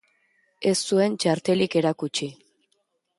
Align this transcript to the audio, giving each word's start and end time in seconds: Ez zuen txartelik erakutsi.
Ez 0.69 0.75
zuen 0.87 1.17
txartelik 1.25 1.77
erakutsi. 1.83 2.31